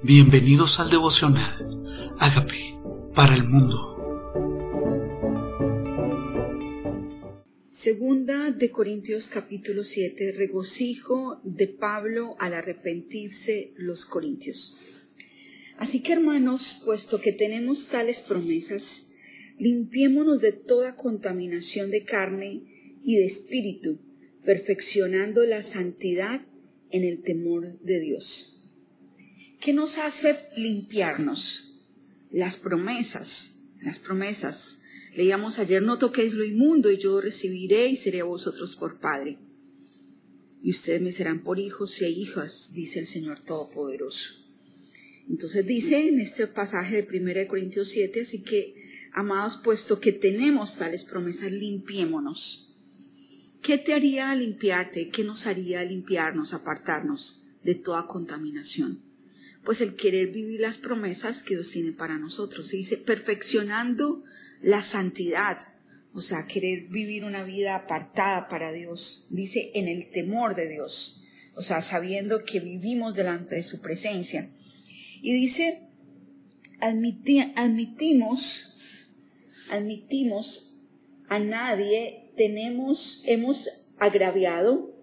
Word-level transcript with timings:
Bienvenidos 0.00 0.78
al 0.78 0.90
devocional. 0.90 2.14
Hágame 2.20 2.80
para 3.16 3.34
el 3.34 3.42
mundo. 3.42 3.74
Segunda 7.68 8.52
de 8.52 8.70
Corintios 8.70 9.26
capítulo 9.26 9.82
7, 9.82 10.34
regocijo 10.36 11.40
de 11.42 11.66
Pablo 11.66 12.36
al 12.38 12.54
arrepentirse 12.54 13.72
los 13.76 14.06
corintios. 14.06 14.78
Así 15.78 16.00
que 16.00 16.12
hermanos, 16.12 16.80
puesto 16.84 17.20
que 17.20 17.32
tenemos 17.32 17.88
tales 17.88 18.20
promesas, 18.20 19.16
limpiémonos 19.58 20.40
de 20.40 20.52
toda 20.52 20.94
contaminación 20.94 21.90
de 21.90 22.04
carne 22.04 23.00
y 23.02 23.16
de 23.16 23.26
espíritu, 23.26 23.98
perfeccionando 24.44 25.44
la 25.44 25.64
santidad 25.64 26.46
en 26.92 27.02
el 27.02 27.20
temor 27.20 27.80
de 27.80 27.98
Dios. 27.98 28.57
¿Qué 29.60 29.72
nos 29.72 29.98
hace 29.98 30.38
limpiarnos? 30.56 31.80
Las 32.30 32.56
promesas, 32.56 33.56
las 33.80 33.98
promesas. 33.98 34.82
Leíamos 35.16 35.58
ayer, 35.58 35.82
no 35.82 35.98
toquéis 35.98 36.34
lo 36.34 36.44
inmundo 36.44 36.92
y 36.92 36.98
yo 36.98 37.20
recibiré 37.20 37.88
y 37.88 37.96
seré 37.96 38.22
vosotros 38.22 38.76
por 38.76 39.00
Padre. 39.00 39.38
Y 40.62 40.70
ustedes 40.70 41.02
me 41.02 41.10
serán 41.10 41.42
por 41.42 41.58
hijos 41.58 42.00
e 42.02 42.08
hijas, 42.08 42.72
dice 42.72 43.00
el 43.00 43.06
Señor 43.06 43.40
Todopoderoso. 43.40 44.34
Entonces 45.28 45.66
dice 45.66 46.08
en 46.08 46.20
este 46.20 46.46
pasaje 46.46 47.02
de 47.02 47.18
1 47.18 47.48
Corintios 47.48 47.88
7, 47.88 48.20
así 48.20 48.42
que, 48.42 49.10
amados, 49.12 49.56
puesto 49.56 49.98
que 49.98 50.12
tenemos 50.12 50.76
tales 50.76 51.04
promesas, 51.04 51.50
limpiémonos. 51.50 52.76
¿Qué 53.60 53.76
te 53.76 53.92
haría 53.92 54.32
limpiarte? 54.36 55.10
¿Qué 55.10 55.24
nos 55.24 55.46
haría 55.46 55.84
limpiarnos, 55.84 56.54
apartarnos 56.54 57.42
de 57.64 57.74
toda 57.74 58.06
contaminación? 58.06 59.07
Pues 59.64 59.80
el 59.80 59.96
querer 59.96 60.28
vivir 60.28 60.60
las 60.60 60.78
promesas 60.78 61.42
que 61.42 61.54
Dios 61.54 61.70
tiene 61.70 61.92
para 61.92 62.18
nosotros. 62.18 62.68
Se 62.68 62.76
dice 62.76 62.96
perfeccionando 62.96 64.24
la 64.62 64.82
santidad, 64.82 65.58
o 66.12 66.20
sea, 66.20 66.46
querer 66.46 66.88
vivir 66.88 67.24
una 67.24 67.44
vida 67.44 67.74
apartada 67.74 68.48
para 68.48 68.72
Dios. 68.72 69.26
Dice 69.30 69.70
en 69.74 69.88
el 69.88 70.10
temor 70.10 70.54
de 70.54 70.68
Dios, 70.68 71.22
o 71.54 71.62
sea, 71.62 71.82
sabiendo 71.82 72.44
que 72.44 72.60
vivimos 72.60 73.14
delante 73.14 73.56
de 73.56 73.62
su 73.62 73.80
presencia. 73.80 74.50
Y 75.20 75.32
dice, 75.32 75.88
admitimos, 76.80 78.76
admitimos 79.70 80.78
a 81.28 81.38
nadie, 81.40 82.32
tenemos, 82.36 83.22
hemos 83.26 83.88
agraviado, 83.98 84.94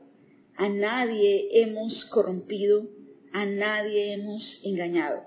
a 0.56 0.70
nadie 0.70 1.62
hemos 1.62 2.06
corrompido, 2.06 2.90
a 3.36 3.46
nadie 3.46 4.14
hemos 4.14 4.64
engañado. 4.64 5.26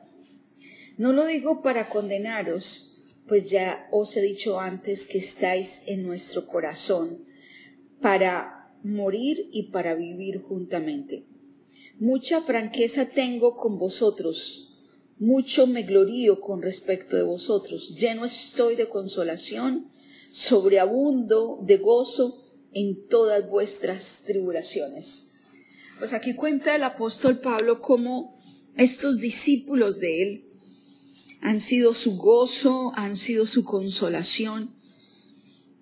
No 0.96 1.12
lo 1.12 1.26
digo 1.26 1.60
para 1.60 1.90
condenaros, 1.90 2.96
pues 3.26 3.50
ya 3.50 3.86
os 3.90 4.16
he 4.16 4.22
dicho 4.22 4.58
antes 4.58 5.06
que 5.06 5.18
estáis 5.18 5.82
en 5.86 6.06
nuestro 6.06 6.46
corazón 6.46 7.26
para 8.00 8.72
morir 8.82 9.50
y 9.52 9.64
para 9.64 9.94
vivir 9.94 10.40
juntamente. 10.40 11.26
Mucha 11.98 12.40
franqueza 12.40 13.10
tengo 13.10 13.58
con 13.58 13.78
vosotros, 13.78 14.74
mucho 15.18 15.66
me 15.66 15.82
glorío 15.82 16.40
con 16.40 16.62
respecto 16.62 17.14
de 17.14 17.24
vosotros, 17.24 17.94
lleno 17.94 18.24
estoy 18.24 18.74
de 18.74 18.88
consolación, 18.88 19.90
sobreabundo 20.32 21.58
de 21.60 21.76
gozo 21.76 22.42
en 22.72 23.06
todas 23.06 23.46
vuestras 23.50 24.22
tribulaciones 24.26 25.27
pues 25.98 26.12
aquí 26.12 26.34
cuenta 26.34 26.76
el 26.76 26.84
apóstol 26.84 27.40
Pablo 27.40 27.80
cómo 27.80 28.38
estos 28.76 29.18
discípulos 29.18 29.98
de 29.98 30.22
él 30.22 30.44
han 31.40 31.60
sido 31.60 31.94
su 31.94 32.16
gozo, 32.16 32.92
han 32.94 33.16
sido 33.16 33.46
su 33.46 33.64
consolación. 33.64 34.74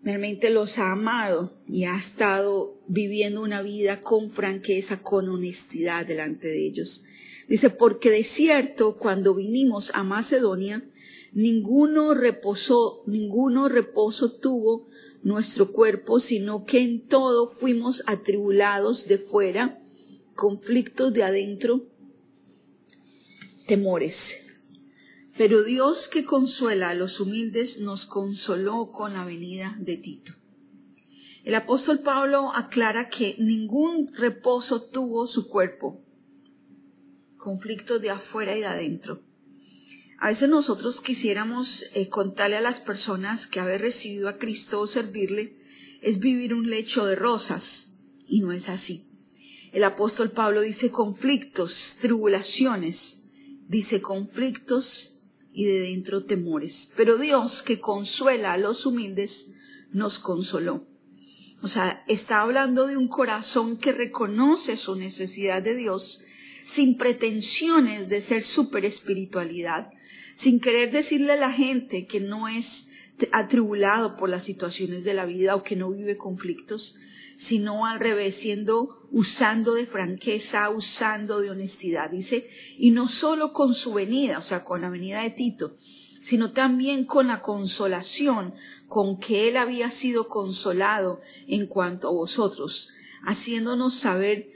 Realmente 0.02 0.50
los 0.50 0.78
ha 0.78 0.92
amado 0.92 1.58
y 1.68 1.84
ha 1.84 1.96
estado 1.96 2.80
viviendo 2.86 3.42
una 3.42 3.62
vida 3.62 4.00
con 4.00 4.30
franqueza, 4.30 5.02
con 5.02 5.28
honestidad 5.28 6.06
delante 6.06 6.48
de 6.48 6.66
ellos. 6.66 7.04
Dice, 7.48 7.70
porque 7.70 8.10
de 8.10 8.22
cierto, 8.22 8.96
cuando 8.98 9.34
vinimos 9.34 9.90
a 9.94 10.02
Macedonia, 10.02 10.88
ninguno 11.32 12.14
reposó, 12.14 13.02
ninguno 13.06 13.68
reposo 13.68 14.32
tuvo 14.32 14.88
nuestro 15.22 15.72
cuerpo, 15.72 16.20
sino 16.20 16.64
que 16.64 16.80
en 16.80 17.06
todo 17.06 17.50
fuimos 17.50 18.02
atribulados 18.06 19.08
de 19.08 19.18
fuera, 19.18 19.82
conflictos 20.36 21.12
de 21.12 21.24
adentro, 21.24 21.88
temores. 23.66 24.70
Pero 25.36 25.64
Dios 25.64 26.08
que 26.08 26.24
consuela 26.24 26.90
a 26.90 26.94
los 26.94 27.20
humildes 27.20 27.80
nos 27.80 28.06
consoló 28.06 28.92
con 28.92 29.14
la 29.14 29.24
venida 29.24 29.76
de 29.80 29.96
Tito. 29.96 30.32
El 31.44 31.54
apóstol 31.54 32.00
Pablo 32.00 32.52
aclara 32.54 33.08
que 33.08 33.36
ningún 33.38 34.12
reposo 34.14 34.82
tuvo 34.82 35.26
su 35.26 35.48
cuerpo, 35.48 36.00
conflictos 37.36 38.00
de 38.00 38.10
afuera 38.10 38.56
y 38.56 38.60
de 38.60 38.66
adentro. 38.66 39.22
A 40.18 40.28
veces 40.28 40.48
nosotros 40.48 41.00
quisiéramos 41.00 41.86
eh, 41.94 42.08
contarle 42.08 42.56
a 42.56 42.62
las 42.62 42.80
personas 42.80 43.46
que 43.46 43.60
haber 43.60 43.82
recibido 43.82 44.28
a 44.28 44.38
Cristo 44.38 44.80
o 44.80 44.86
servirle 44.86 45.56
es 46.00 46.18
vivir 46.18 46.54
un 46.54 46.68
lecho 46.68 47.06
de 47.06 47.16
rosas, 47.16 47.98
y 48.26 48.40
no 48.40 48.52
es 48.52 48.68
así. 48.68 49.15
El 49.76 49.84
apóstol 49.84 50.30
Pablo 50.30 50.62
dice 50.62 50.90
conflictos, 50.90 51.98
tribulaciones, 52.00 53.28
dice 53.68 54.00
conflictos 54.00 55.20
y 55.52 55.66
de 55.66 55.80
dentro 55.80 56.24
temores. 56.24 56.94
Pero 56.96 57.18
Dios 57.18 57.62
que 57.62 57.78
consuela 57.78 58.54
a 58.54 58.56
los 58.56 58.86
humildes 58.86 59.52
nos 59.92 60.18
consoló. 60.18 60.88
O 61.60 61.68
sea, 61.68 62.02
está 62.08 62.40
hablando 62.40 62.86
de 62.86 62.96
un 62.96 63.06
corazón 63.06 63.76
que 63.76 63.92
reconoce 63.92 64.78
su 64.78 64.96
necesidad 64.96 65.60
de 65.60 65.74
Dios 65.74 66.24
sin 66.64 66.96
pretensiones 66.96 68.08
de 68.08 68.22
ser 68.22 68.44
super 68.44 68.86
espiritualidad, 68.86 69.90
sin 70.34 70.58
querer 70.58 70.90
decirle 70.90 71.34
a 71.34 71.36
la 71.36 71.52
gente 71.52 72.06
que 72.06 72.20
no 72.20 72.48
es 72.48 72.92
atribulado 73.32 74.16
por 74.16 74.28
las 74.28 74.44
situaciones 74.44 75.04
de 75.04 75.14
la 75.14 75.24
vida 75.24 75.54
o 75.54 75.62
que 75.62 75.76
no 75.76 75.90
vive 75.90 76.16
conflictos, 76.16 76.96
sino 77.36 77.86
al 77.86 78.00
revés, 78.00 78.34
siendo, 78.36 79.06
usando 79.10 79.74
de 79.74 79.86
franqueza, 79.86 80.70
usando 80.70 81.40
de 81.40 81.50
honestidad. 81.50 82.10
Dice, 82.10 82.48
y 82.78 82.90
no 82.90 83.08
solo 83.08 83.52
con 83.52 83.74
su 83.74 83.92
venida, 83.92 84.38
o 84.38 84.42
sea, 84.42 84.64
con 84.64 84.80
la 84.80 84.88
venida 84.88 85.22
de 85.22 85.30
Tito, 85.30 85.76
sino 86.20 86.52
también 86.52 87.04
con 87.04 87.28
la 87.28 87.40
consolación 87.40 88.54
con 88.88 89.18
que 89.18 89.48
él 89.48 89.56
había 89.56 89.90
sido 89.90 90.28
consolado 90.28 91.20
en 91.46 91.66
cuanto 91.66 92.08
a 92.08 92.12
vosotros, 92.12 92.90
haciéndonos 93.22 93.94
saber 93.94 94.50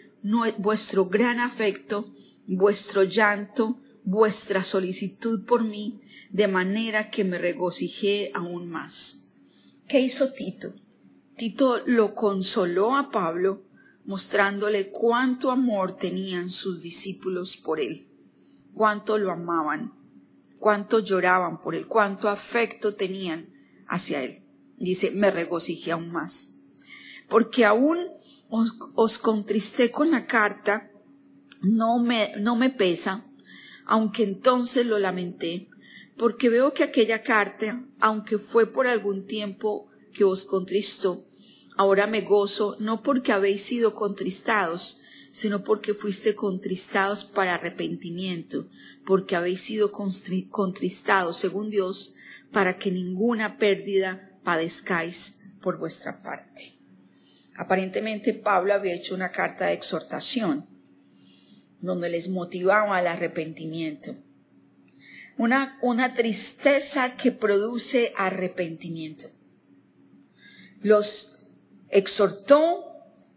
vuestro 0.58 1.06
gran 1.06 1.40
afecto, 1.40 2.10
vuestro 2.46 3.04
llanto, 3.04 3.78
vuestra 4.04 4.64
solicitud 4.64 5.44
por 5.44 5.64
mí, 5.64 6.00
de 6.30 6.48
manera 6.48 7.10
que 7.10 7.24
me 7.24 7.38
regocijé 7.38 8.30
aún 8.34 8.68
más. 8.68 9.34
¿Qué 9.88 10.00
hizo 10.00 10.32
Tito? 10.32 10.74
Tito 11.36 11.80
lo 11.86 12.14
consoló 12.14 12.96
a 12.96 13.10
Pablo, 13.10 13.64
mostrándole 14.04 14.90
cuánto 14.90 15.50
amor 15.50 15.96
tenían 15.96 16.50
sus 16.50 16.80
discípulos 16.80 17.56
por 17.56 17.80
él, 17.80 18.08
cuánto 18.74 19.18
lo 19.18 19.30
amaban, 19.30 19.94
cuánto 20.58 21.00
lloraban 21.00 21.60
por 21.60 21.74
él, 21.74 21.86
cuánto 21.86 22.28
afecto 22.28 22.94
tenían 22.94 23.52
hacia 23.88 24.22
él. 24.22 24.44
Dice, 24.76 25.10
me 25.10 25.30
regocijé 25.30 25.92
aún 25.92 26.10
más. 26.10 26.60
Porque 27.28 27.64
aún 27.64 27.98
os, 28.48 29.18
contristé 29.18 29.90
con 29.90 30.10
la 30.10 30.26
carta, 30.26 30.90
no 31.62 31.98
me, 31.98 32.32
no 32.38 32.56
me 32.56 32.70
pesa, 32.70 33.29
aunque 33.90 34.22
entonces 34.22 34.86
lo 34.86 34.98
lamenté, 34.98 35.68
porque 36.16 36.48
veo 36.48 36.72
que 36.72 36.84
aquella 36.84 37.22
carta, 37.22 37.84
aunque 38.00 38.38
fue 38.38 38.64
por 38.66 38.86
algún 38.86 39.26
tiempo 39.26 39.90
que 40.14 40.24
os 40.24 40.46
contristó, 40.46 41.26
Ahora 41.80 42.06
me 42.06 42.20
gozo 42.20 42.76
no 42.78 43.02
porque 43.02 43.32
habéis 43.32 43.62
sido 43.62 43.94
contristados, 43.94 45.00
sino 45.32 45.64
porque 45.64 45.94
fuiste 45.94 46.34
contristados 46.34 47.24
para 47.24 47.54
arrepentimiento, 47.54 48.68
porque 49.06 49.34
habéis 49.34 49.62
sido 49.62 49.90
contristados, 49.90 51.38
según 51.38 51.70
Dios, 51.70 52.16
para 52.52 52.76
que 52.76 52.90
ninguna 52.90 53.56
pérdida 53.56 54.38
padezcáis 54.44 55.40
por 55.62 55.78
vuestra 55.78 56.22
parte. 56.22 56.74
Aparentemente 57.56 58.34
Pablo 58.34 58.74
había 58.74 58.94
hecho 58.94 59.14
una 59.14 59.32
carta 59.32 59.68
de 59.68 59.72
exhortación, 59.72 60.66
donde 61.80 62.08
les 62.10 62.28
motivaba 62.28 62.96
al 62.96 63.06
arrepentimiento. 63.06 64.14
Una, 65.38 65.78
una 65.80 66.14
tristeza 66.14 67.16
que 67.16 67.32
produce 67.32 68.12
arrepentimiento. 68.16 69.28
Los 70.82 71.46
exhortó 71.88 72.90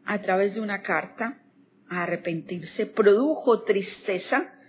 a 0.06 0.22
través 0.22 0.56
de 0.56 0.62
una 0.62 0.82
carta 0.82 1.42
a 1.90 2.04
arrepentirse, 2.04 2.86
produjo 2.86 3.62
tristeza, 3.62 4.60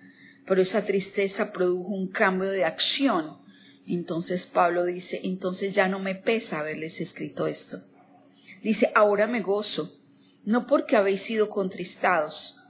pero 0.47 0.63
esa 0.63 0.85
tristeza 0.85 1.53
produjo 1.53 1.89
un 1.89 2.09
cambio 2.09 2.51
de 2.51 2.65
acción. 2.65 3.39
Entonces 3.87 4.47
Pablo 4.47 4.85
dice, 4.85 5.21
entonces 5.25 5.75
ya 5.75 5.89
no 5.89 5.99
me 5.99 6.15
pesa 6.15 6.61
haberles 6.61 7.01
escrito 7.01 7.47
esto. 7.47 7.83
Dice, 8.63 8.91
ahora 8.95 9.27
me 9.27 9.41
gozo, 9.41 9.99
no 10.45 10.67
porque 10.67 10.97
habéis 10.97 11.23
sido 11.23 11.51
contristados, 11.51 12.64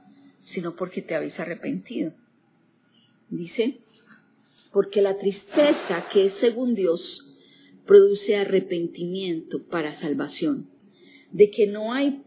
sino 0.44 0.76
porque 0.76 1.00
te 1.00 1.14
habéis 1.14 1.40
arrepentido. 1.40 2.14
Dice, 3.30 3.78
porque 4.70 5.00
la 5.00 5.16
tristeza 5.16 6.06
que 6.12 6.26
es 6.26 6.34
según 6.34 6.74
Dios 6.74 7.36
produce 7.86 8.36
arrepentimiento 8.36 9.66
para 9.66 9.94
salvación, 9.94 10.70
de 11.32 11.50
que 11.50 11.66
no 11.66 11.92
hay 11.94 12.22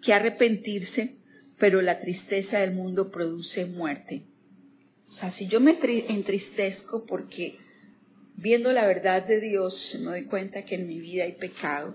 que 0.00 0.14
arrepentirse, 0.14 1.16
pero 1.58 1.82
la 1.82 1.98
tristeza 1.98 2.60
del 2.60 2.72
mundo 2.72 3.10
produce 3.10 3.66
muerte. 3.66 4.24
O 5.08 5.12
sea, 5.12 5.30
si 5.30 5.46
yo 5.46 5.60
me 5.60 5.76
entristezco 6.08 7.04
porque 7.04 7.58
viendo 8.36 8.72
la 8.72 8.86
verdad 8.86 9.26
de 9.26 9.40
Dios 9.40 9.96
me 10.00 10.06
doy 10.06 10.24
cuenta 10.24 10.64
que 10.64 10.76
en 10.76 10.88
mi 10.88 10.98
vida 10.98 11.24
hay 11.24 11.32
pecado, 11.32 11.94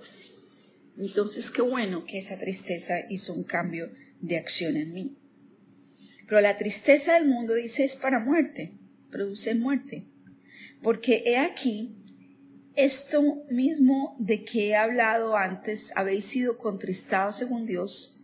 entonces 0.98 1.50
qué 1.50 1.64
bueno 1.64 2.06
que 2.06 2.20
esa 2.20 2.38
tristeza 2.38 3.06
hizo 3.10 3.34
un 3.34 3.44
cambio 3.44 3.92
de 4.22 4.38
acción 4.38 4.78
en 4.78 4.94
mí. 4.94 5.18
Pero 6.27 6.42
la 6.42 6.57
tristeza 6.57 7.13
del 7.13 7.27
mundo 7.27 7.54
dice 7.54 7.83
es 7.83 7.95
para 7.95 8.19
muerte, 8.19 8.74
produce 9.12 9.56
muerte. 9.56 10.06
Porque 10.81 11.24
he 11.25 11.38
aquí, 11.38 11.95
esto 12.75 13.44
mismo 13.50 14.16
de 14.19 14.44
que 14.44 14.69
he 14.69 14.75
hablado 14.75 15.36
antes, 15.36 15.92
habéis 15.95 16.25
sido 16.25 16.57
contristados 16.57 17.38
según 17.38 17.66
Dios, 17.66 18.22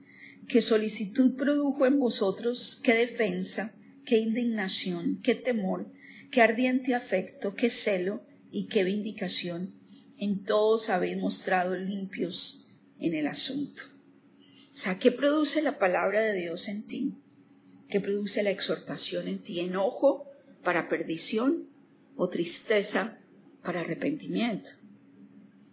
qué 0.48 0.62
solicitud 0.62 1.36
produjo 1.36 1.86
en 1.86 2.00
vosotros, 2.00 2.80
qué 2.84 2.94
defensa, 2.94 3.74
qué 4.06 4.18
indignación, 4.18 5.20
qué 5.24 5.36
temor, 5.36 5.92
qué 6.32 6.42
ardiente 6.42 6.96
afecto, 6.96 7.56
qué 7.56 7.70
celo 7.70 8.26
y 8.52 8.66
qué 8.66 8.84
vindicación. 8.84 9.74
En 10.18 10.44
todos 10.44 10.90
habéis 10.90 11.18
mostrado 11.18 11.76
limpios 11.76 12.70
en 13.00 13.16
el 13.16 13.28
asunto. 13.28 13.84
O 14.74 14.78
sea, 14.78 15.00
¿qué 15.00 15.12
produce 15.12 15.62
la 15.62 15.78
palabra 15.80 16.22
de 16.22 16.34
Dios 16.34 16.68
en 16.68 16.86
ti? 16.86 17.21
¿Qué 17.92 18.00
produce 18.00 18.42
la 18.42 18.52
exhortación 18.52 19.28
en 19.28 19.40
ti? 19.44 19.60
¿Enojo 19.60 20.26
para 20.64 20.88
perdición 20.88 21.68
o 22.16 22.30
tristeza 22.30 23.20
para 23.64 23.82
arrepentimiento? 23.82 24.72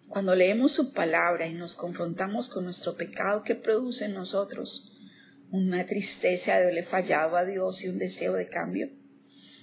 Cuando 0.08 0.34
leemos 0.34 0.72
su 0.72 0.92
palabra 0.92 1.46
y 1.46 1.54
nos 1.54 1.76
confrontamos 1.76 2.48
con 2.48 2.64
nuestro 2.64 2.96
pecado, 2.96 3.44
¿qué 3.44 3.54
produce 3.54 4.06
en 4.06 4.14
nosotros? 4.14 4.98
Una 5.52 5.86
tristeza 5.86 6.56
de 6.56 6.62
haberle 6.62 6.82
fallado 6.82 7.36
a 7.36 7.44
Dios 7.44 7.84
y 7.84 7.88
un 7.88 7.98
deseo 7.98 8.32
de 8.32 8.48
cambio. 8.48 8.90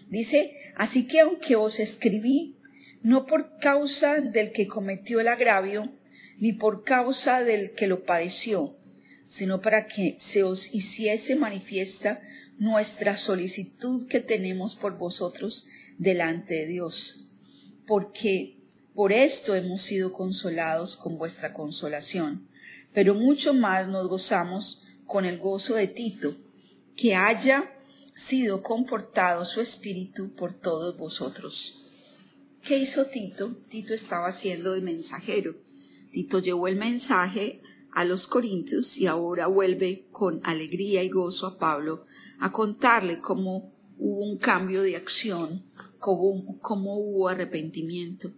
Dice, 0.08 0.56
así 0.78 1.08
que 1.08 1.20
aunque 1.20 1.58
os 1.58 1.82
escribí, 1.82 2.58
no 3.04 3.26
por 3.26 3.58
causa 3.60 4.22
del 4.22 4.54
que 4.54 4.68
cometió 4.68 5.20
el 5.20 5.28
agravio, 5.28 5.92
ni 6.38 6.54
por 6.54 6.86
causa 6.86 7.44
del 7.44 7.72
que 7.72 7.88
lo 7.88 8.06
padeció, 8.06 8.78
sino 9.26 9.62
para 9.62 9.88
que 9.88 10.16
se 10.20 10.44
os 10.44 10.74
hiciese 10.74 11.36
manifiesta 11.36 12.22
nuestra 12.58 13.18
solicitud 13.18 14.08
que 14.08 14.20
tenemos 14.20 14.76
por 14.76 14.98
vosotros 14.98 15.68
delante 15.98 16.56
de 16.56 16.68
Dios, 16.68 17.30
porque 17.86 18.58
por 18.94 19.12
esto 19.12 19.56
hemos 19.56 19.82
sido 19.82 20.14
consolados 20.14 20.96
con 20.96 21.18
vuestra 21.18 21.54
consolación, 21.54 22.48
pero 22.94 23.14
mucho 23.14 23.54
más 23.54 23.88
nos 23.88 24.08
gozamos 24.08 24.86
con 25.06 25.26
el 25.26 25.38
gozo 25.38 25.76
de 25.76 25.88
Tito, 25.88 26.36
que 26.96 27.14
haya 27.14 27.72
sido 28.14 28.64
confortado 28.64 29.44
su 29.44 29.60
espíritu 29.60 30.34
por 30.34 30.54
todos 30.54 30.98
vosotros. 30.98 31.86
¿Qué 32.64 32.78
hizo 32.78 33.06
Tito? 33.06 33.56
Tito 33.70 33.94
estaba 33.94 34.32
siendo 34.32 34.74
de 34.74 34.82
mensajero. 34.82 35.56
Tito 36.12 36.40
llevó 36.40 36.68
el 36.70 36.78
mensaje 36.78 37.62
a 37.96 38.04
los 38.04 38.28
corintios 38.28 38.98
y 38.98 39.08
ahora 39.08 39.48
vuelve 39.48 40.08
con 40.12 40.42
alegría 40.44 41.02
y 41.02 41.10
gozo 41.10 41.48
a 41.48 41.58
Pablo 41.58 42.06
a 42.40 42.52
contarle 42.52 43.20
cómo 43.20 43.74
hubo 43.98 44.24
un 44.24 44.38
cambio 44.38 44.84
de 44.84 44.98
acción, 44.98 45.64
cómo, 45.98 46.60
cómo 46.60 47.00
hubo 47.00 47.30
arrepentimiento. 47.30 48.34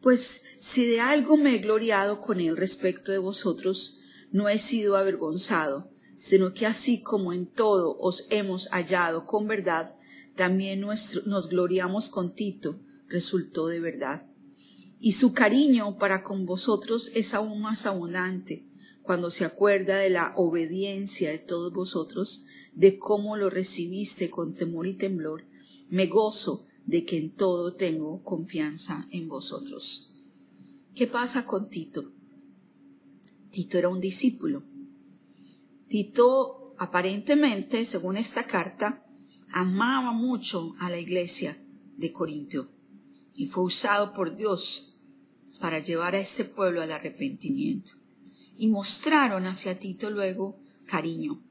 Pues 0.00 0.44
si 0.60 0.86
de 0.86 1.00
algo 1.00 1.36
me 1.36 1.54
he 1.54 1.58
gloriado 1.58 2.22
con 2.22 2.40
él 2.40 2.56
respecto 2.56 3.12
de 3.12 3.18
vosotros, 3.18 4.00
no 4.32 4.48
he 4.48 4.58
sido 4.58 4.96
avergonzado, 4.96 5.90
sino 6.16 6.54
que 6.54 6.66
así 6.66 7.02
como 7.02 7.34
en 7.34 7.46
todo 7.46 7.98
os 7.98 8.26
hemos 8.30 8.68
hallado 8.68 9.26
con 9.26 9.46
verdad, 9.46 9.94
también 10.36 10.80
nos 10.80 11.48
gloriamos 11.50 12.08
con 12.08 12.34
Tito, 12.34 12.80
resultó 13.08 13.66
de 13.66 13.80
verdad. 13.80 14.26
Y 14.98 15.12
su 15.12 15.34
cariño 15.34 15.98
para 15.98 16.22
con 16.22 16.46
vosotros 16.46 17.10
es 17.14 17.34
aún 17.34 17.60
más 17.60 17.84
abundante, 17.84 18.69
cuando 19.02 19.30
se 19.30 19.44
acuerda 19.44 19.98
de 19.98 20.10
la 20.10 20.32
obediencia 20.36 21.30
de 21.30 21.38
todos 21.38 21.72
vosotros, 21.72 22.46
de 22.74 22.98
cómo 22.98 23.36
lo 23.36 23.50
recibiste 23.50 24.30
con 24.30 24.54
temor 24.54 24.86
y 24.86 24.94
temblor, 24.94 25.44
me 25.88 26.06
gozo 26.06 26.66
de 26.86 27.04
que 27.04 27.18
en 27.18 27.34
todo 27.34 27.74
tengo 27.74 28.22
confianza 28.22 29.08
en 29.10 29.28
vosotros. 29.28 30.14
¿Qué 30.94 31.06
pasa 31.06 31.46
con 31.46 31.68
Tito? 31.68 32.12
Tito 33.50 33.78
era 33.78 33.88
un 33.88 34.00
discípulo. 34.00 34.62
Tito, 35.88 36.74
aparentemente, 36.78 37.84
según 37.86 38.16
esta 38.16 38.44
carta, 38.44 39.04
amaba 39.52 40.12
mucho 40.12 40.74
a 40.78 40.90
la 40.90 40.98
iglesia 40.98 41.56
de 41.96 42.12
Corintio 42.12 42.70
y 43.34 43.46
fue 43.46 43.64
usado 43.64 44.12
por 44.14 44.36
Dios 44.36 44.98
para 45.60 45.78
llevar 45.78 46.14
a 46.14 46.20
este 46.20 46.44
pueblo 46.44 46.80
al 46.80 46.92
arrepentimiento. 46.92 47.99
Y 48.60 48.68
mostraron 48.68 49.46
hacia 49.46 49.78
Tito 49.78 50.10
luego 50.10 50.60
cariño, 50.84 51.42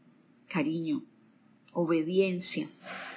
cariño, 0.47 1.07
obediencia. 1.73 2.69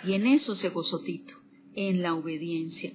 Y 0.02 0.14
en 0.14 0.26
eso 0.26 0.56
se 0.56 0.70
gozó 0.70 1.00
Tito, 1.00 1.34
en 1.74 2.00
la 2.00 2.14
obediencia. 2.14 2.94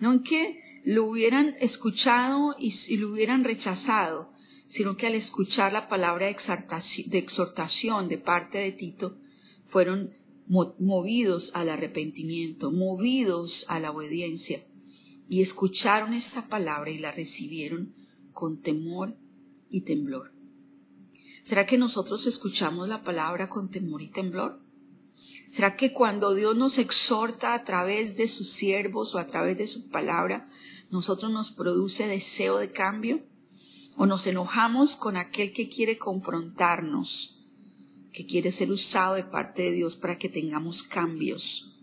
No 0.00 0.12
en 0.12 0.24
que 0.24 0.60
lo 0.84 1.04
hubieran 1.04 1.54
escuchado 1.60 2.56
y, 2.58 2.96
lo 2.96 3.12
hubieran 3.12 3.44
rechazado, 3.44 4.32
sino 4.66 4.96
que 4.96 5.06
al 5.06 5.14
escuchar 5.14 5.72
la 5.72 5.88
palabra 5.88 6.26
de 6.26 7.18
exhortación 7.18 8.08
de 8.08 8.18
parte 8.18 8.58
de 8.58 8.72
Tito, 8.72 9.20
fueron 9.64 10.12
movidos 10.48 11.52
al 11.54 11.68
arrepentimiento, 11.68 12.72
movidos 12.72 13.64
a 13.68 13.78
la 13.78 13.92
obediencia, 13.92 14.60
y 15.28 15.40
escucharon 15.40 16.14
esta 16.14 16.48
palabra 16.48 16.90
y 16.90 16.98
la 16.98 17.12
recibieron 17.12 17.94
con 18.32 18.60
temor 18.60 19.16
temblor. 19.82 20.32
¿Será 21.42 21.64
que 21.64 21.78
nosotros 21.78 22.26
escuchamos 22.26 22.88
la 22.88 23.04
palabra 23.04 23.48
con 23.48 23.70
temor 23.70 24.02
y 24.02 24.08
temblor? 24.08 24.60
¿Será 25.48 25.76
que 25.76 25.92
cuando 25.92 26.34
Dios 26.34 26.56
nos 26.56 26.78
exhorta 26.78 27.54
a 27.54 27.64
través 27.64 28.16
de 28.16 28.26
sus 28.26 28.50
siervos 28.50 29.14
o 29.14 29.18
a 29.18 29.26
través 29.26 29.56
de 29.56 29.68
su 29.68 29.88
palabra, 29.88 30.48
nosotros 30.90 31.30
nos 31.30 31.52
produce 31.52 32.08
deseo 32.08 32.58
de 32.58 32.72
cambio? 32.72 33.24
¿O 33.96 34.06
nos 34.06 34.26
enojamos 34.26 34.96
con 34.96 35.16
aquel 35.16 35.52
que 35.52 35.68
quiere 35.68 35.98
confrontarnos, 35.98 37.44
que 38.12 38.26
quiere 38.26 38.52
ser 38.52 38.70
usado 38.70 39.14
de 39.14 39.24
parte 39.24 39.62
de 39.62 39.70
Dios 39.70 39.96
para 39.96 40.18
que 40.18 40.28
tengamos 40.28 40.82
cambios? 40.82 41.76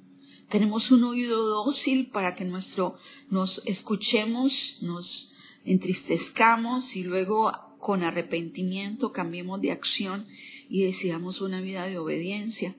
Tenemos 0.49 0.91
un 0.91 1.05
oído 1.05 1.47
dócil 1.47 2.11
para 2.11 2.35
que 2.35 2.45
nuestro, 2.45 2.97
nos 3.29 3.63
escuchemos, 3.65 4.79
nos 4.81 5.33
entristezcamos 5.65 6.95
y 6.95 7.03
luego 7.03 7.51
con 7.83 8.01
arrepentimiento 8.01 9.11
cambiemos 9.11 9.61
de 9.61 9.71
acción 9.71 10.25
y 10.69 10.83
decidamos 10.83 11.41
una 11.41 11.61
vida 11.61 11.85
de 11.85 11.99
obediencia 11.99 12.75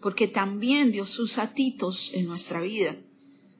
porque 0.00 0.28
también 0.28 0.92
Dios 0.92 1.18
usa 1.18 1.52
titos 1.52 2.14
en 2.14 2.26
nuestra 2.26 2.60
vida, 2.60 2.96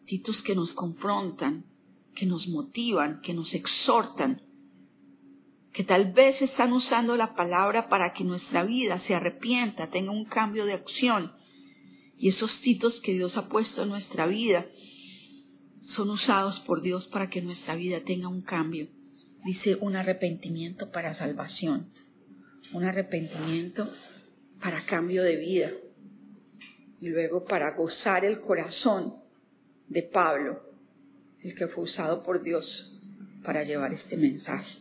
titos 0.07 0.43
que 0.43 0.55
nos 0.55 0.73
confrontan, 0.73 1.67
que 2.15 2.27
nos 2.27 2.49
motivan, 2.49 3.21
que 3.21 3.35
nos 3.35 3.55
exhortan, 3.55 4.43
que 5.73 5.85
tal 5.85 6.13
vez 6.13 6.43
están 6.43 6.73
usando 6.73 7.17
la 7.17 7.35
palabra 7.35 7.89
para 7.89 8.13
que 8.13 8.25
nuestra 8.25 8.65
vida 8.65 8.99
se 8.99 9.15
arrepienta, 9.15 9.91
tenga 9.91 10.11
un 10.11 10.25
cambio 10.25 10.65
de 10.65 10.73
acción. 10.73 11.33
Y 12.19 12.29
esos 12.29 12.61
titos 12.61 13.01
que 13.01 13.13
Dios 13.13 13.37
ha 13.37 13.49
puesto 13.49 13.83
en 13.83 13.91
nuestra 13.91 14.27
vida 14.27 14.67
son 15.83 16.11
usados 16.11 16.59
por 16.59 16.83
Dios 16.83 17.07
para 17.07 17.31
que 17.31 17.41
nuestra 17.41 17.75
vida 17.77 18.01
tenga 18.01 18.29
un 18.29 18.43
cambio. 18.43 18.89
Dice 19.45 19.77
un 19.81 19.97
arrepentimiento 19.97 20.91
para 20.91 21.15
salvación, 21.15 21.91
un 22.73 22.85
arrepentimiento 22.85 23.93
para 24.61 24.81
cambio 24.81 25.23
de 25.23 25.37
vida 25.37 25.71
y 27.01 27.09
luego 27.09 27.45
para 27.45 27.71
gozar 27.73 28.25
el 28.25 28.41
corazón 28.41 29.17
de 29.89 30.03
Pablo, 30.03 30.75
el 31.43 31.55
que 31.55 31.69
fue 31.69 31.85
usado 31.85 32.23
por 32.23 32.43
Dios 32.43 33.01
para 33.43 33.65
llevar 33.65 33.93
este 33.93 34.17
mensaje. 34.17 34.79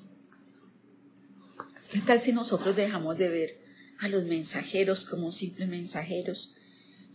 ¿Qué 1.91 1.99
tal 1.99 2.19
si 2.19 2.33
nosotros 2.33 2.75
dejamos 2.75 3.17
de 3.17 3.29
ver 3.29 3.59
a 3.99 4.07
los 4.07 4.25
mensajeros 4.25 5.05
como 5.05 5.31
simples 5.31 5.67
mensajeros 5.67 6.55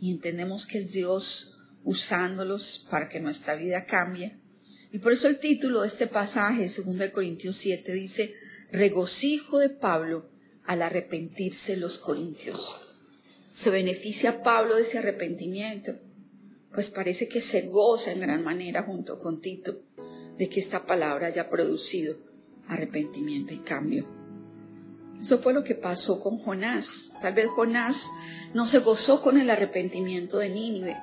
y 0.01 0.11
entendemos 0.11 0.67
que 0.67 0.79
es 0.79 0.93
Dios 0.93 1.59
usándolos 1.83 2.87
para 2.91 3.09
que 3.09 3.21
nuestra 3.21 3.55
vida 3.55 3.87
cambie. 3.87 4.39
Y 4.95 5.01
por 5.01 5.13
eso 5.13 5.27
el 5.27 5.41
título 5.41 5.81
de 5.81 5.89
este 5.89 6.07
pasaje, 6.07 6.69
2 6.69 7.11
Corintios 7.11 7.57
7, 7.57 7.93
dice, 7.95 8.37
regocijo 8.71 9.59
de 9.59 9.69
Pablo 9.69 10.29
al 10.67 10.83
arrepentirse 10.83 11.77
los 11.77 11.99
corintios. 11.99 12.77
¿Se 13.53 13.71
beneficia 13.71 14.45
Pablo 14.45 14.77
de 14.77 14.83
ese 14.83 14.99
arrepentimiento? 14.99 15.97
Pues 16.73 16.91
parece 16.91 17.27
que 17.27 17.41
se 17.41 17.63
goza 17.63 18.13
en 18.13 18.21
gran 18.21 18.45
manera 18.45 18.85
junto 18.85 19.19
con 19.19 19.41
Tito 19.41 19.83
de 20.39 20.49
que 20.49 20.61
esta 20.61 20.87
palabra 20.87 21.27
haya 21.27 21.51
producido 21.51 22.17
arrepentimiento 22.69 23.53
y 23.53 23.59
cambio. 23.59 24.07
Eso 25.21 25.39
fue 25.39 25.55
lo 25.55 25.65
que 25.65 25.75
pasó 25.75 26.21
con 26.21 26.39
Jonás. 26.39 27.15
Tal 27.21 27.35
vez 27.35 27.49
Jonás 27.49 28.09
no 28.55 28.69
se 28.69 28.79
gozó 28.79 29.23
con 29.23 29.41
el 29.41 29.51
arrepentimiento 29.51 30.39
de 30.39 30.51
Nínive, 30.51 30.97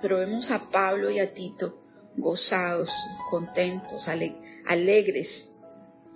pero 0.00 0.16
vemos 0.16 0.50
a 0.50 0.70
Pablo 0.70 1.10
y 1.10 1.18
a 1.18 1.34
Tito 1.34 1.84
gozados, 2.18 2.90
contentos, 3.30 4.08
alegres 4.08 5.58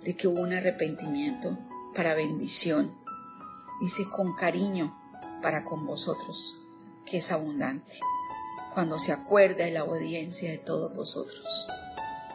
de 0.03 0.15
que 0.15 0.27
hubo 0.27 0.41
un 0.41 0.53
arrepentimiento 0.53 1.57
para 1.95 2.13
bendición. 2.13 2.95
Dice 3.81 4.03
con 4.09 4.35
cariño 4.35 4.97
para 5.41 5.63
con 5.63 5.85
vosotros, 5.85 6.61
que 7.05 7.17
es 7.17 7.31
abundante, 7.31 7.99
cuando 8.73 8.97
se 8.99 9.11
acuerda 9.11 9.65
de 9.65 9.71
la 9.71 9.83
obediencia 9.83 10.51
de 10.51 10.57
todos 10.57 10.93
vosotros. 10.95 11.67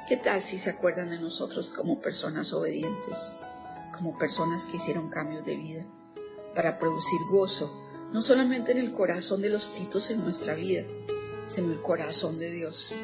¿Qué 0.09 0.17
tal 0.17 0.43
si 0.43 0.59
se 0.59 0.71
acuerdan 0.71 1.11
de 1.11 1.19
nosotros 1.19 1.71
como 1.71 2.01
personas 2.01 2.53
obedientes, 2.53 3.33
como 3.97 4.17
personas 4.17 4.67
que 4.67 4.77
hicieron 4.77 5.11
cambios 5.11 5.45
de 5.45 5.57
vida 5.57 5.85
para 6.55 6.79
producir 6.79 7.19
gozo, 7.31 7.73
no 8.13 8.23
solamente 8.23 8.73
en 8.73 8.79
el 8.79 8.93
corazón 8.93 9.43
de 9.43 9.51
los 9.51 9.73
titos 9.73 10.11
en 10.11 10.23
nuestra 10.23 10.55
vida, 10.55 10.83
sino 11.47 11.69
en 11.69 11.73
el 11.75 11.83
corazón 11.83 12.39
de 12.39 12.51
Dios, 12.51 12.95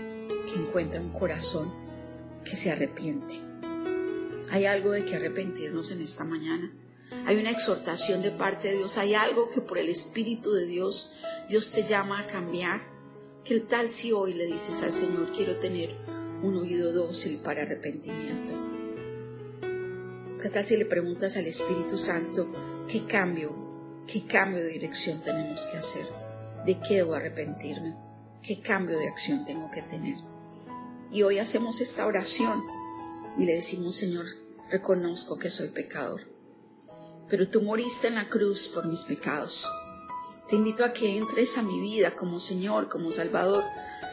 que 0.47 0.61
encuentra 0.61 1.01
un 1.01 1.11
corazón 1.11 1.73
que 2.45 2.57
se 2.57 2.71
arrepiente? 2.71 3.35
Hay 4.51 4.67
algo 4.67 4.93
de 4.93 5.05
que 5.05 5.17
arrepentirnos 5.17 5.91
en 5.91 6.01
esta 6.01 6.25
mañana. 6.25 6.73
Hay 7.27 7.37
una 7.37 7.51
exhortación 7.51 8.23
de 8.23 8.31
parte 8.31 8.69
de 8.69 8.77
Dios. 8.79 8.99
Hay 8.99 9.15
algo 9.15 9.51
que 9.51 9.61
por 9.61 9.79
el 9.79 9.89
Espíritu 9.89 10.53
de 10.53 10.67
Dios 10.67 11.17
Dios 11.49 11.71
te 11.73 11.83
llama 11.83 12.21
a 12.21 12.27
cambiar. 12.27 12.83
¿Qué 13.45 13.61
tal 13.61 13.91
si 13.91 14.13
hoy 14.13 14.35
le 14.35 14.47
dices 14.47 14.83
al 14.83 14.93
Señor, 14.93 15.33
quiero 15.33 15.59
tener 15.59 15.95
un 16.43 16.57
oído 16.57 16.93
dócil 16.93 17.39
para 17.39 17.63
arrepentimiento? 17.63 18.53
¿Qué 20.41 20.51
tal 20.51 20.65
si 20.67 20.77
le 20.77 20.87
preguntas 20.87 21.37
al 21.37 21.47
Espíritu 21.47 21.97
Santo, 21.99 22.49
qué 22.89 23.05
cambio, 23.07 23.55
qué 24.07 24.27
cambio 24.27 24.63
de 24.63 24.69
dirección 24.69 25.23
tenemos 25.23 25.65
que 25.67 25.79
hacer? 25.79 26.07
¿De 26.65 26.79
qué 26.81 26.97
debo 26.97 27.15
arrepentirme? 27.15 27.97
¿Qué 28.43 28.61
cambio 28.61 28.99
de 28.99 29.09
acción 29.09 29.45
tengo 29.45 29.71
que 29.71 29.83
tener? 29.83 30.17
Y 31.13 31.23
hoy 31.23 31.39
hacemos 31.39 31.81
esta 31.81 32.07
oración 32.07 32.63
y 33.37 33.45
le 33.45 33.55
decimos, 33.55 33.97
Señor, 33.97 34.27
reconozco 34.71 35.39
que 35.39 35.51
soy 35.51 35.69
pecador, 35.69 36.23
pero 37.29 37.49
tú 37.49 37.63
moriste 37.63 38.09
en 38.09 38.17
la 38.17 38.29
cruz 38.29 38.69
por 38.69 38.87
mis 38.87 39.05
pecados. 39.05 39.67
Te 40.49 40.57
invito 40.57 40.85
a 40.85 40.93
que 40.93 41.17
entres 41.17 41.57
a 41.57 41.63
mi 41.63 41.81
vida 41.81 42.15
como 42.15 42.39
Señor, 42.39 42.89
como 42.89 43.11
Salvador. 43.11 43.65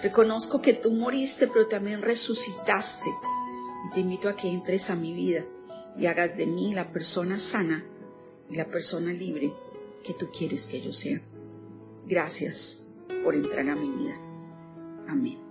Reconozco 0.02 0.62
que 0.62 0.74
tú 0.74 0.92
moriste, 0.92 1.48
pero 1.48 1.68
también 1.68 2.02
resucitaste. 2.02 3.10
Y 3.88 3.94
te 3.94 4.00
invito 4.00 4.30
a 4.30 4.36
que 4.36 4.48
entres 4.50 4.90
a 4.90 4.96
mi 4.96 5.14
vida 5.14 5.46
y 5.98 6.06
hagas 6.06 6.38
de 6.38 6.46
mí 6.46 6.74
la 6.74 6.92
persona 6.92 7.38
sana 7.38 7.84
y 8.50 8.56
la 8.56 8.66
persona 8.66 9.12
libre 9.12 9.54
que 10.04 10.14
tú 10.14 10.30
quieres 10.32 10.68
que 10.68 10.82
yo 10.82 10.94
sea. 10.94 11.22
Gracias 12.08 12.88
por 13.24 13.36
entrar 13.36 13.68
a 13.70 13.76
mi 13.76 13.90
vida. 13.90 14.16
Amén. 15.08 15.51